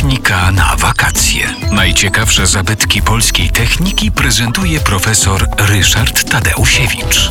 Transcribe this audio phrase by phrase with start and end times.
[0.00, 1.54] Technika na wakacje.
[1.72, 7.30] Najciekawsze zabytki polskiej techniki prezentuje profesor Ryszard Tadeusiewicz.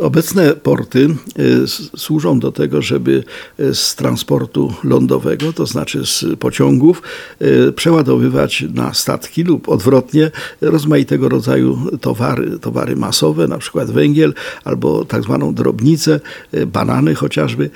[0.00, 1.66] Obecne porty y,
[1.96, 3.24] służą do tego, żeby
[3.60, 7.02] y, z transportu lądowego, to znaczy z pociągów,
[7.42, 14.34] y, przeładowywać na statki lub odwrotnie rozmaitego rodzaju towary, towary masowe, na przykład węgiel
[14.64, 16.20] albo tak zwaną drobnicę,
[16.66, 17.70] banany chociażby.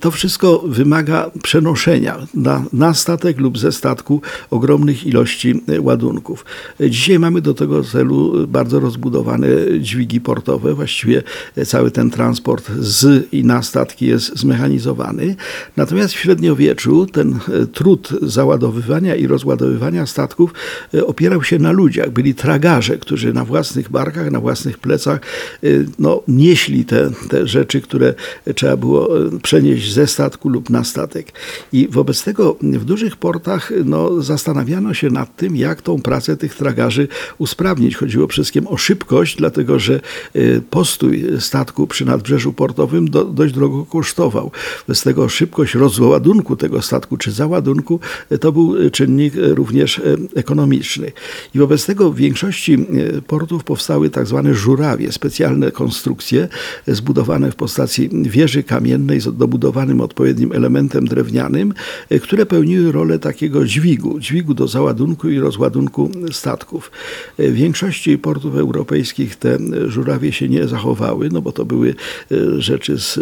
[0.00, 6.44] To wszystko wymaga przenoszenia na, na statek lub ze statku ogromnych ilości ładunków.
[6.80, 9.48] Dzisiaj mamy do tego celu bardzo rozbudowane
[9.80, 11.22] dźwigi portowe, właściwie
[11.66, 15.36] cały ten transport z i na statki jest zmechanizowany.
[15.76, 20.54] Natomiast w średniowieczu ten e, trud załadowywania i rozładowywania statków
[20.94, 22.10] e, opierał się na ludziach.
[22.10, 25.20] Byli tragarze, którzy na własnych barkach, na własnych plecach
[25.64, 28.14] e, no, nieśli te, te rzeczy, które
[28.54, 29.08] trzeba było
[29.42, 31.32] przenieść ze statku lub na statek.
[31.72, 36.54] I wobec tego w dużych portach no, zastanawiano się nad tym, jak tą pracę tych
[36.54, 37.08] tragarzy
[37.38, 37.96] usprawnić.
[37.96, 40.40] Chodziło przede wszystkim o szybkość, dlatego że e,
[41.38, 44.50] statku przy nadbrzeżu portowym do, dość drogo kosztował.
[44.88, 48.00] Bez tego szybkość rozładunku tego statku czy załadunku
[48.30, 50.02] e, to był czynnik e, również e,
[50.34, 51.12] ekonomiczny.
[51.54, 52.86] I wobec tego w większości
[53.26, 56.48] portów powstały tak zwane żurawie, specjalne konstrukcje
[56.86, 61.74] zbudowane w postaci wieży kamiennej z dobudowanym odpowiednim elementem drewnianym,
[62.22, 66.90] które pełniły rolę takiego dźwigu, dźwigu do załadunku i rozładunku statków.
[67.38, 71.94] W większości portów europejskich te żurawie się nie zachowały, no bo to były
[72.30, 73.18] e, rzeczy z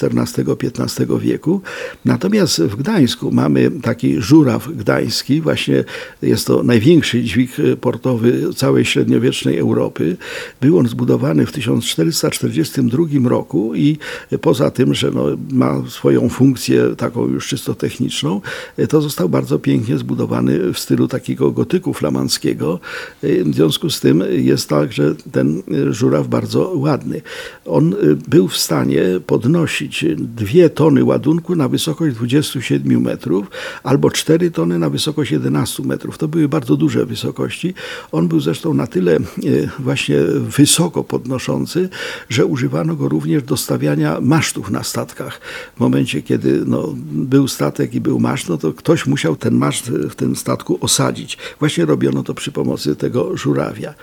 [0.00, 1.60] XIV-XV wieku.
[2.04, 5.84] Natomiast w Gdańsku mamy taki żuraw gdański, właśnie
[6.22, 10.16] jest to największy dźwig e, portowy całej średniowiecznej Europy.
[10.60, 13.98] Był on zbudowany w 1442 roku i
[14.40, 18.40] poza tym, że no, ma swoją funkcję taką już czysto techniczną,
[18.76, 22.80] e, to został bardzo pięknie zbudowany w stylu takiego gotyku flamandzkiego.
[23.22, 27.17] E, W związku z tym jest tak, że ten e, żuraw bardzo ładny.
[27.64, 33.46] On y, był w stanie podnosić dwie tony ładunku na wysokość 27 metrów
[33.82, 36.18] albo 4 tony na wysokość 11 metrów.
[36.18, 37.74] To były bardzo duże wysokości.
[38.12, 41.88] On był zresztą na tyle y, właśnie wysoko podnoszący,
[42.28, 45.40] że używano go również do stawiania masztów na statkach.
[45.76, 49.90] W momencie, kiedy no, był statek i był maszt, no to ktoś musiał ten maszt
[49.90, 51.38] w tym statku osadzić.
[51.58, 53.94] Właśnie robiono to przy pomocy tego żurawia.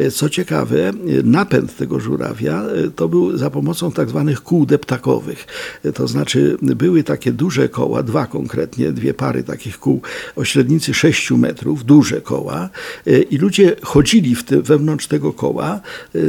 [0.00, 0.92] Y, Co ciekawe,
[1.24, 5.46] napęd tego żurawia y, to był za pomocą tak zwanych kół deptakowych.
[5.84, 10.00] Y, To znaczy były takie duże koła, dwa konkretnie, dwie pary takich kół
[10.36, 12.68] o średnicy 6 metrów, duże koła
[13.06, 15.80] y, i ludzie chodzili w tym, wewnątrz tego koła,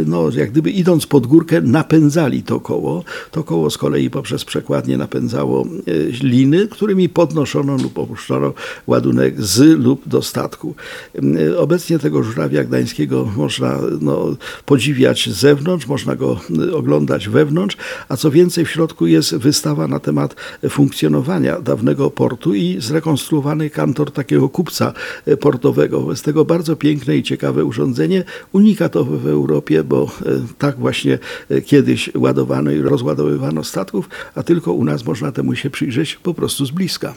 [0.05, 3.03] no jak gdyby idąc pod górkę napędzali to koło.
[3.31, 5.65] To koło z kolei poprzez przekładnię napędzało
[6.23, 8.53] liny, którymi podnoszono lub opuszczono
[8.87, 10.75] ładunek z lub do statku.
[11.57, 16.20] Obecnie tego żurawia gdańskiego można no, podziwiać z zewnątrz, można go
[16.59, 17.77] y, oglądać wewnątrz,
[18.09, 20.35] a co więcej w środku jest wystawa na temat
[20.69, 24.93] funkcjonowania dawnego portu i zrekonstruowany kantor takiego kupca
[25.27, 26.05] y, portowego.
[26.09, 31.19] Jest tego bardzo piękne i ciekawe urządzenie, unikatowe w Europie, bo y, tak właśnie
[31.65, 36.65] kiedyś ładowano i rozładowywano statków, a tylko u nas można temu się przyjrzeć po prostu
[36.65, 37.13] z bliska.